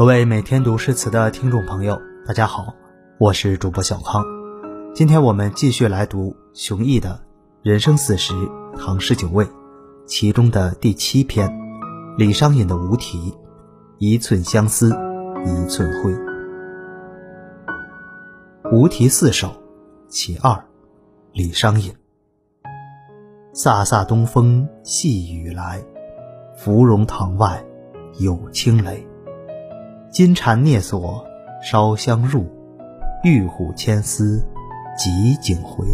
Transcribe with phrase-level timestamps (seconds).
[0.00, 2.74] 各位每天读诗词的听众朋友，大家好，
[3.18, 4.24] 我是主播小康。
[4.94, 7.10] 今天我们继续来读熊毅的
[7.60, 8.32] 《人生四十
[8.78, 9.44] 唐诗九味》，
[10.06, 11.52] 其中的第七篇，
[12.16, 13.36] 李商隐的无题：
[13.98, 14.88] 一寸相思
[15.44, 16.14] 一寸灰。
[18.72, 19.52] 无题四首，
[20.08, 20.64] 其二，
[21.34, 21.94] 李商隐。
[23.52, 25.84] 飒飒东风细雨来，
[26.56, 27.62] 芙蓉塘外
[28.18, 29.06] 有轻雷。
[30.10, 31.24] 金蝉啮锁
[31.62, 32.44] 烧香入，
[33.22, 34.44] 玉虎牵丝
[34.98, 35.86] 汲井回。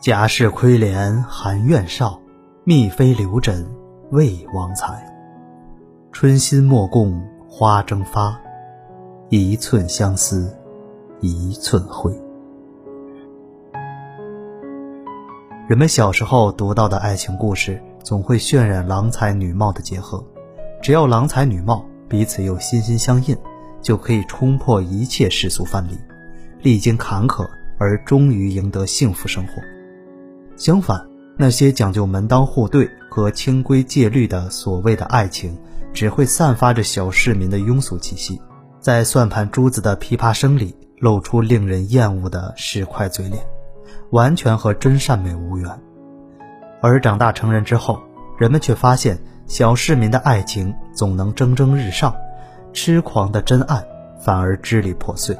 [0.00, 2.18] 贾氏窥帘含怨少，
[2.64, 3.66] 蜜妃留枕
[4.12, 5.14] 未王才。
[6.10, 8.40] 春心莫共花争发，
[9.28, 10.56] 一寸相思
[11.20, 12.18] 一寸灰。
[15.68, 20.24] 人们小时候读到的爱情故事，总会渲染郎才女貌的结合，
[20.80, 21.84] 只要郎才女貌。
[22.08, 23.36] 彼此又心心相印，
[23.82, 25.98] 就可以冲破一切世俗藩篱，
[26.62, 27.44] 历经坎坷
[27.78, 29.54] 而终于赢得幸福生活。
[30.56, 31.04] 相反，
[31.36, 35.58] 那些讲究门当户对和清规戒律的所谓的爱情，
[35.92, 38.40] 只会散发着小市民的庸俗气息，
[38.80, 43.44] 在算盘珠子的噼啪声里露出令人厌恶的市侩嘴脸，
[44.10, 45.68] 完全和真善美无缘。
[46.80, 48.00] 而长大成人之后，
[48.38, 49.18] 人们却发现。
[49.46, 52.14] 小市民的爱情总能蒸蒸日上，
[52.72, 53.80] 痴狂的真爱
[54.18, 55.36] 反而支离破碎，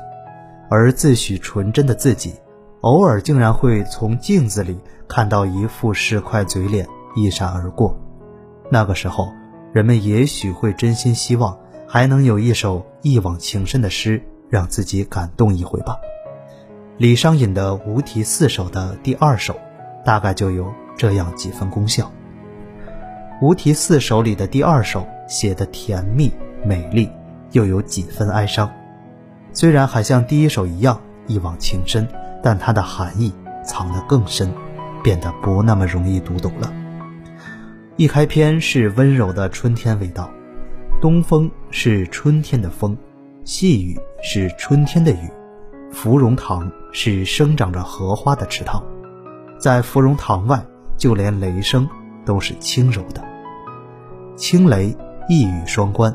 [0.71, 2.35] 而自诩纯真的自己，
[2.83, 7.99] 偶尔竟然会从镜子里看到一副市侩嘴脸一闪而过。
[8.71, 9.33] 那个时候，
[9.73, 15.97] 人们也许会真心希望还能有一首一往情深的诗，让自己感动一回吧。
[16.97, 19.57] 李商隐的无题四首的第二首，
[20.05, 22.11] 大概就有这样几分功效。
[23.43, 26.33] 无题四首里的第二首写的甜蜜
[26.65, 27.11] 美丽，
[27.53, 28.71] 又有几分哀伤。
[29.53, 32.09] 虽然还像第一首一样一往情深，
[32.43, 34.51] 但它的含义藏得更深，
[35.03, 36.73] 变得不那么容易读懂了。
[37.97, 40.31] 一开篇是温柔的春天味道，
[40.99, 42.97] 东风是春天的风，
[43.45, 45.31] 细雨是春天的雨，
[45.93, 48.83] 芙蓉塘是生长着荷花的池塘，
[49.59, 50.59] 在芙蓉塘外，
[50.97, 51.87] 就连雷声。
[52.27, 53.25] 都是轻柔的，
[54.37, 54.95] 轻雷
[55.29, 56.15] 一语双关，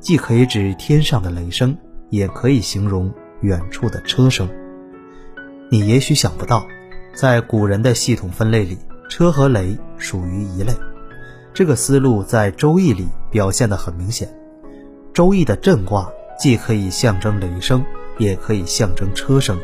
[0.00, 1.76] 既可以指天上的雷声，
[2.08, 4.48] 也可以形容远处的车声。
[5.70, 6.66] 你也许想不到，
[7.14, 8.78] 在古人的系统分类里，
[9.10, 10.72] 车和雷属于一类。
[11.52, 14.28] 这个思路在《周易》里表现得很明显。
[15.12, 16.08] 《周易》的震卦
[16.38, 17.84] 既可以象征雷声，
[18.16, 19.58] 也可以象征车声。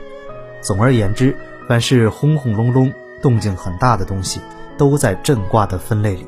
[0.60, 1.36] 总而言之，
[1.68, 4.40] 凡是轰轰隆隆、动静很大的东西。
[4.76, 6.26] 都在震卦的分类里。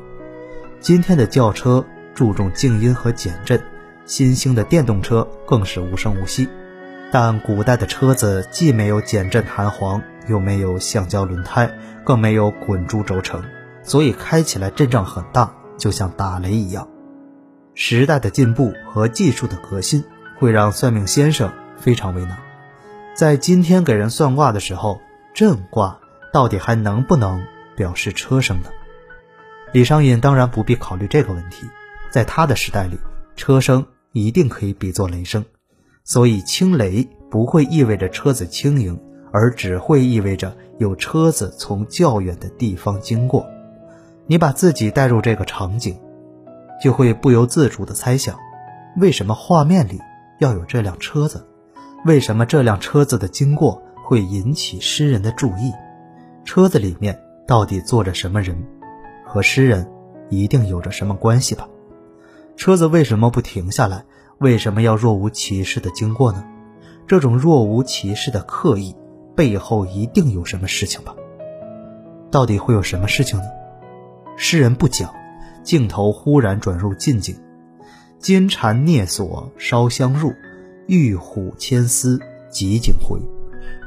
[0.79, 3.61] 今天的轿车注重静音和减震，
[4.05, 6.47] 新兴的电动车更是无声无息。
[7.11, 11.71] 但古代的车子既没有减震弹簧，又没有橡胶轮胎，
[12.03, 13.41] 更没有滚珠轴承，
[13.81, 16.87] 所以开起来阵仗很大，就像打雷一样。
[17.73, 20.03] 时代的进步和技术的革新，
[20.37, 22.37] 会让算命先生非常为难。
[23.15, 24.99] 在今天给人算卦的时候，
[25.33, 25.99] 震卦
[26.33, 27.41] 到底还能不能？
[27.77, 28.71] 表示车声的，
[29.71, 31.67] 李商隐当然不必考虑这个问题，
[32.09, 32.97] 在他的时代里，
[33.35, 35.45] 车声一定可以比作雷声，
[36.03, 38.99] 所以轻雷不会意味着车子轻盈，
[39.31, 43.47] 而只会意味着有车子从较远的地方经过。
[44.25, 45.95] 你把自己带入这个场景，
[46.83, 48.35] 就会不由自主地猜想：
[48.99, 50.01] 为什么画面里
[50.39, 51.47] 要有这辆车子？
[52.05, 55.71] 为什么这辆车子的经过会引起诗人的注意？
[56.43, 57.26] 车子里面。
[57.47, 58.61] 到底坐着什么人，
[59.25, 59.89] 和诗人
[60.29, 61.67] 一定有着什么关系吧？
[62.57, 64.03] 车子为什么不停下来？
[64.39, 66.45] 为什么要若无其事的经过呢？
[67.07, 68.93] 这种若无其事的刻意
[69.35, 71.15] 背后一定有什么事情吧？
[72.29, 73.45] 到底会有什么事情呢？
[74.35, 75.11] 诗人不讲，
[75.63, 77.35] 镜头忽然转入近景，
[78.19, 80.33] 金蝉啮锁烧香入，
[80.85, 82.19] 玉虎牵丝
[82.49, 83.17] 急景回。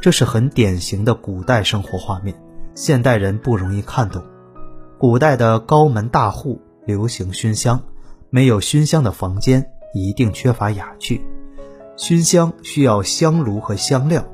[0.01, 2.35] 这是很典型的古代生活画面。
[2.75, 4.22] 现代人不容易看懂，
[4.99, 7.82] 古代的高门大户流行熏香，
[8.31, 11.20] 没有熏香的房间一定缺乏雅趣。
[11.96, 14.25] 熏香需要香炉和香料，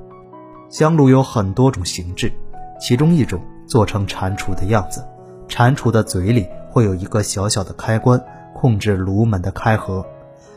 [0.69, 2.33] 香炉有很多种形制，
[2.81, 5.05] 其中一种做成蟾蜍的样子，
[5.49, 8.23] 蟾蜍的嘴里会有一个小小的开关，
[8.55, 10.07] 控制炉门的开合。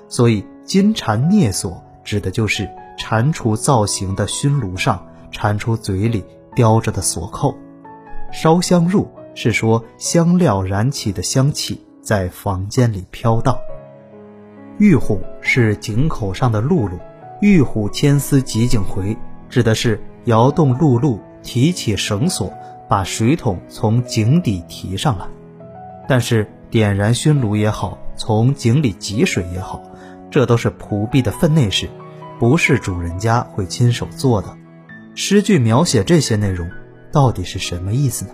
[0.08, 6.24] 所以金蟾啮锁指的就是蟾蜍造型的熏炉上，蟾蜍嘴里
[6.56, 7.56] 叼着的锁扣。
[8.32, 13.58] 烧香入是说香料燃起的香气在房间里飘荡。
[14.78, 17.00] 玉虎是井口上的辘轳，
[17.42, 19.18] 玉虎牵丝汲井回，
[19.50, 22.54] 指的是摇动辘轳，提起绳索，
[22.88, 25.26] 把水桶从井底提上来。
[26.08, 29.84] 但是点燃熏炉也好，从井里汲水也好，
[30.32, 31.90] 这都是仆婢的分内事，
[32.40, 34.56] 不是主人家会亲手做的。
[35.14, 36.70] 诗句描写这些内容，
[37.12, 38.32] 到底是什么意思呢？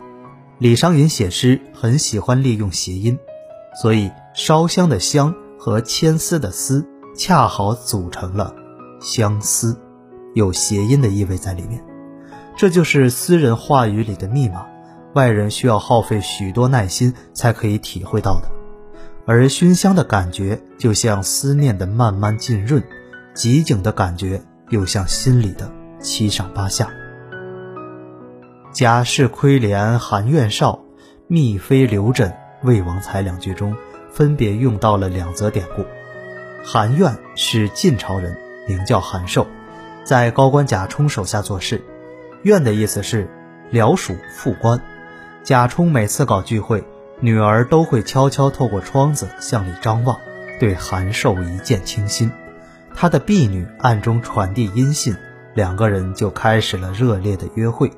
[0.60, 3.18] 李商隐写诗很喜欢利用谐音，
[3.82, 5.34] 所以烧香的香。
[5.58, 6.86] 和牵丝的丝
[7.18, 8.54] 恰好组成了
[9.02, 9.76] 相思，
[10.36, 11.84] 有谐音的意味在里面。
[12.56, 14.68] 这就是私人话语里的密码，
[15.16, 18.50] 外人需要耗费许多耐心才可以体会到的。
[19.26, 22.84] 而熏香的感觉就像思念的慢慢浸润，
[23.34, 24.40] 寂静的感觉
[24.70, 26.92] 又像心里的七上八下。
[28.76, 30.82] 贾氏窥帘含怨少，
[31.30, 33.74] 宓妃留枕魏王才两句中。
[34.12, 35.86] 分别用到了两则典故。
[36.62, 38.38] 韩苑是晋朝人，
[38.68, 39.48] 名叫韩寿，
[40.04, 41.82] 在高官贾充手下做事。
[42.44, 43.30] 苑的意思是
[43.72, 44.82] 僚属副官。
[45.42, 46.84] 贾充每次搞聚会，
[47.22, 50.18] 女儿都会悄悄透过窗子向里张望，
[50.60, 52.30] 对韩寿一见倾心。
[52.94, 55.16] 他的婢女暗中传递音信，
[55.54, 57.90] 两个人就开始了热烈的约会。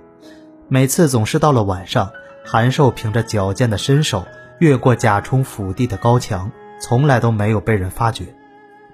[0.70, 2.12] 每次总是到了晚上，
[2.46, 4.26] 韩寿凭着矫健的身手。
[4.60, 8.26] 越过贾充府邸的高墙，从来都没有被人发觉。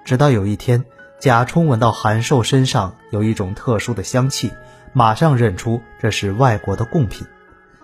[0.03, 0.83] 直到有一天，
[1.19, 4.51] 贾充闻到韩寿身上有一种特殊的香气，
[4.91, 7.25] 马上认出这是外国的贡品。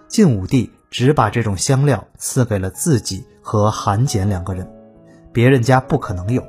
[0.09, 4.69] 晋武帝只把这种香料赐给了自己和韩简两个人，
[5.31, 6.43] 别人家不可能有。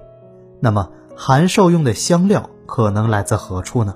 [0.58, 3.94] 那么，韩寿用的香料可能来自何处呢？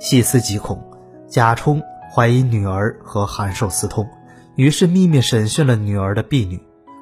[0.00, 0.82] 细思极恐，
[1.28, 1.82] 贾充
[2.14, 4.08] 怀疑女儿和韩寿私通。
[4.56, 6.60] 于是秘密审讯了女儿的婢女，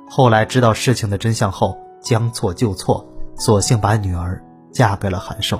[0.08, 5.58] 后来知道事情的真相后，将错就错，索性把女儿嫁给了韩寿。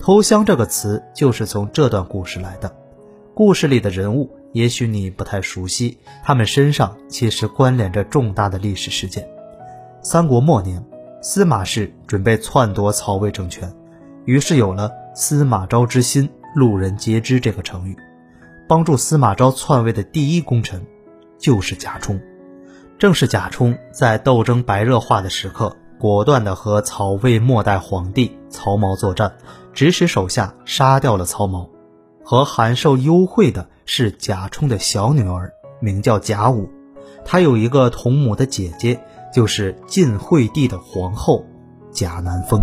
[0.00, 2.74] 偷香这个词就是从这段故事来的。
[3.34, 9.24] 故事里的人物也许你不太熟悉，他们身上其实关联着重大的历史事件。
[10.02, 10.84] 三国末年，
[11.22, 13.72] 司马氏准备篡夺曹魏政权，
[14.24, 17.96] 于是有了“司马昭之心，路人皆知”这个成语。
[18.68, 20.86] 帮助司马昭篡位的第一功臣，
[21.38, 22.20] 就是贾充。
[22.98, 29.32] 正是贾充在斗争白热化的时刻，果断地和曹魏末代皇帝曹髦作战，
[29.72, 31.66] 指使手下杀掉了曹髦。
[32.22, 35.50] 和韩寿幽会的是贾充的小女儿，
[35.80, 36.68] 名叫贾武。
[37.24, 39.00] 她有一个同母的姐姐，
[39.32, 41.42] 就是晋惠帝的皇后
[41.90, 42.62] 贾南风。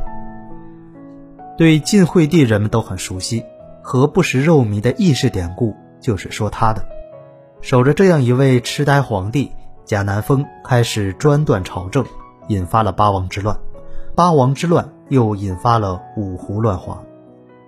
[1.58, 3.44] 对晋惠帝，人们都很熟悉，
[3.82, 5.76] 和不食肉糜的轶事典故。
[6.06, 6.86] 就是说他的，
[7.62, 9.52] 守着这样一位痴呆皇帝，
[9.86, 12.06] 贾南风开始专断朝政，
[12.48, 13.58] 引发了八王之乱。
[14.14, 17.02] 八王之乱又引发了五胡乱华。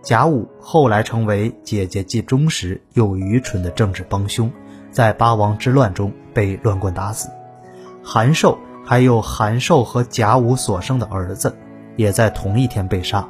[0.03, 4.51] 贾武后来成为姐姐既忠实又愚蠢的政治帮凶，
[4.91, 7.29] 在八王之乱中被乱棍打死。
[8.03, 8.55] 韩寿
[8.85, 11.57] 还有韩寿和贾武所生的儿子，
[11.95, 13.27] 也在同一天被杀。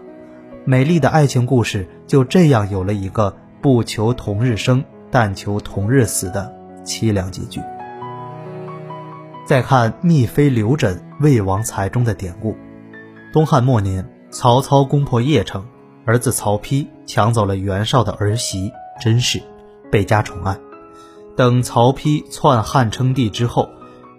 [0.65, 4.83] 美丽的爱情故事就这样有了一个不求同日生。
[5.12, 7.62] 但求同日死的凄凉结局。
[9.46, 12.55] 再看宓妃刘枕魏王才中的典故：
[13.31, 15.65] 东汉末年，曹操攻破邺城，
[16.05, 19.41] 儿子曹丕抢走了袁绍的儿媳甄氏，
[19.89, 20.58] 倍加宠爱。
[21.38, 23.70] 等曹丕篡汉称帝之后，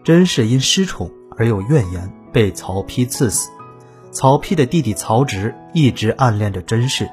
[0.03, 3.51] 甄氏因失宠而有怨言，被曹丕赐死。
[4.11, 7.07] 曹丕的弟弟曹植一直暗恋着甄氏，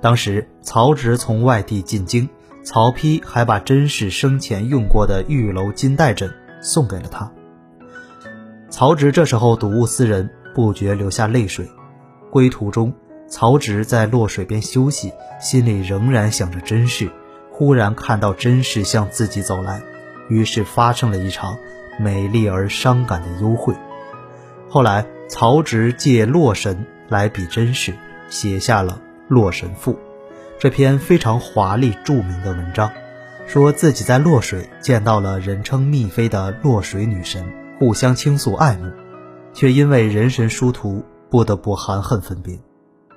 [0.00, 2.28] 当时曹植从外地进京。
[2.68, 7.32] 曹丕还把甄氏生前用过的玉楼金带枕送给了他。
[8.68, 11.66] 曹植这时候睹物思人，不觉流下泪水。
[12.30, 12.92] 归途中，
[13.26, 17.10] 曹植在洛水边休息，心里仍然想着甄氏。
[17.50, 19.80] 忽然看到甄氏向自己走来，
[20.28, 21.56] 于是发生了一场
[21.98, 23.74] 美丽而伤感的幽会。
[24.68, 26.76] 后来，曹植借《洛神》
[27.08, 27.94] 来比甄氏，
[28.28, 28.92] 写下了
[29.26, 29.94] 《洛神赋》。
[30.60, 32.90] 这篇非常华丽著名的文章，
[33.46, 37.46] 说自己在洛水见到了人称宓妃的洛水女神，
[37.78, 38.90] 互相倾诉爱慕，
[39.52, 42.58] 却因为人神殊途，不得不含恨分别。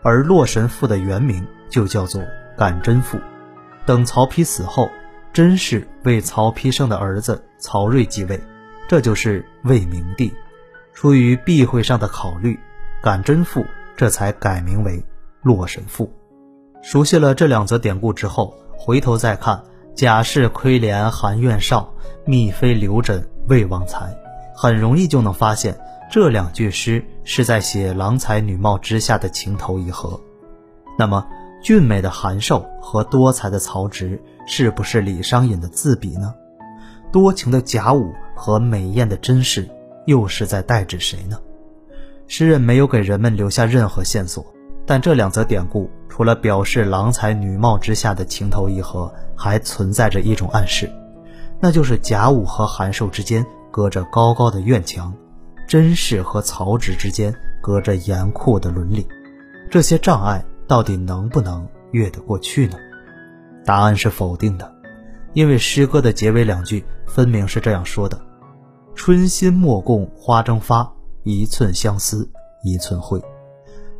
[0.03, 2.21] 而《洛神赋》的原名就叫做
[2.55, 3.17] 《感甄赋》。
[3.87, 4.91] 等曹丕死后，
[5.33, 8.39] 甄氏为曹丕生的儿子曹睿继位，
[8.87, 10.31] 这就是魏明帝。
[10.93, 12.53] 出于避讳上的考虑，
[13.03, 13.61] 《感甄赋》
[13.97, 14.97] 这才改名为
[15.41, 16.05] 《洛神赋》。
[16.81, 19.61] 熟悉了这两则典故之后，回头再看
[19.95, 21.93] “贾氏窥帘含怨少，
[22.25, 24.15] 宓妃留枕魏王才”，
[24.55, 25.77] 很容易就能发现
[26.09, 30.19] 这两句诗是在写郎才女貌之下的情投意合。
[30.97, 31.25] 那么，
[31.61, 36.33] 俊美的韩寿和多才的曹植，是不是李商隐的自比呢？
[37.11, 39.69] 多情的贾武和美艳的甄氏，
[40.05, 41.37] 又是在代指谁呢？
[42.27, 44.45] 诗人没有给人们留下任何线索，
[44.85, 50.91] 但这两则典故除了表示郎才女貌之下的情投意合，还存在着一种暗示，
[51.57, 55.13] 那就是贾武和韩寿之间隔着高高的院墙，
[55.65, 59.07] 甄氏和曹植之间隔着严酷的伦理，
[59.71, 60.43] 这些障碍。
[60.67, 62.77] 到底能不能越得过去呢？
[63.65, 64.73] 答案是否定的，
[65.33, 68.17] 因为诗歌的结尾两句分明是这样说的
[68.95, 70.89] ：“春心莫共花争发，
[71.23, 72.29] 一寸相思
[72.63, 73.21] 一寸灰。”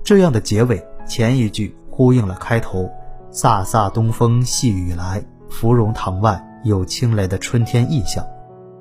[0.01, 2.89] 这样的结尾，前一句呼应了开头
[3.31, 8.25] “飒飒东风细雨来，芙蓉塘外有青雷”的春天意象，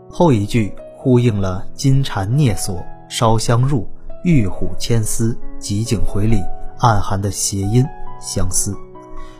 [0.09, 3.87] 后一句呼应了“金蝉啮锁烧香入，
[4.25, 6.41] 玉虎牵丝即景回礼”。
[6.83, 7.85] 暗含的谐音
[8.19, 8.75] 相思，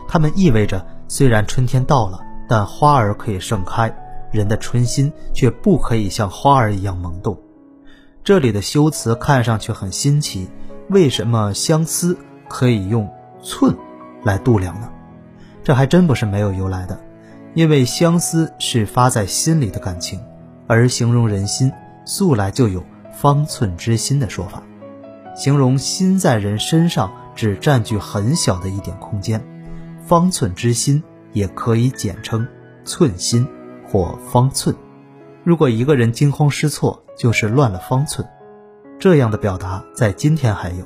[0.07, 3.91] 它们意味着虽然春天到了，但花儿可以盛开，
[4.29, 7.35] 人的春心却不可以像花儿一样萌动。
[8.23, 10.47] 这里的修辞看上去很新奇，
[10.89, 12.15] 为什么相思
[12.47, 13.09] 可以用
[13.41, 13.75] 寸
[14.23, 14.89] 来度量呢？
[15.63, 16.99] 这还真不是没有由来的，
[17.53, 20.19] 因为相思是发在心里的感情，
[20.67, 21.71] 而形容人心
[22.05, 22.83] 素来就有
[23.13, 24.63] 方寸之心的说法，
[25.35, 27.11] 形容心在人身上。
[27.33, 29.41] 只占据很小的一点空间，
[30.05, 32.45] 方寸之心也可以简称
[32.83, 33.47] 寸心
[33.87, 34.75] 或方寸。
[35.45, 38.27] 如果一个人惊慌失措，就是乱了方寸。
[38.99, 40.85] 这样的表达在今天还有。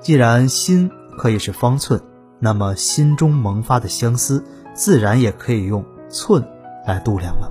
[0.00, 2.00] 既然心可以是方寸，
[2.40, 6.42] 那么心中萌发的相思，自然也可以用寸
[6.86, 7.50] 来度量了。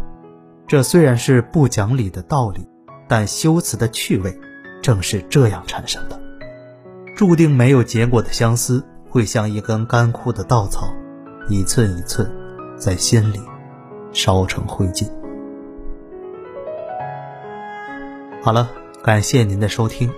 [0.67, 2.67] 这虽然是不讲理的道理，
[3.07, 4.37] 但修辞的趣味
[4.81, 6.19] 正是这样产生的。
[7.15, 10.87] 注定没有结果的相思，会像一根干枯的稻草，
[11.49, 12.31] 一寸一寸，
[12.77, 13.39] 在心里
[14.11, 15.07] 烧成灰烬。
[18.41, 18.69] 好了，
[19.03, 20.09] 感谢您的收听，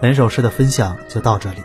[0.00, 1.62] 本首诗的分享就到这里。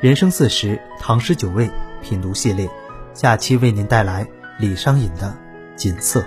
[0.00, 1.68] 人生四十，唐诗九味
[2.00, 2.70] 品读系列，
[3.14, 4.24] 下期为您带来
[4.56, 5.36] 李商隐的
[5.74, 6.20] 《锦瑟》。